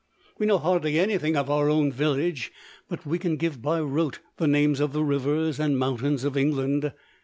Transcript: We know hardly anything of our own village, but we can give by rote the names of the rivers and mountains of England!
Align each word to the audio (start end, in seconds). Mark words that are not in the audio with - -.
We 0.39 0.47
know 0.47 0.57
hardly 0.57 0.97
anything 0.97 1.37
of 1.37 1.47
our 1.51 1.69
own 1.69 1.91
village, 1.91 2.51
but 2.89 3.05
we 3.05 3.19
can 3.19 3.37
give 3.37 3.61
by 3.61 3.79
rote 3.81 4.17
the 4.37 4.47
names 4.47 4.79
of 4.79 4.93
the 4.93 5.03
rivers 5.03 5.59
and 5.59 5.77
mountains 5.77 6.23
of 6.23 6.35
England! 6.35 6.91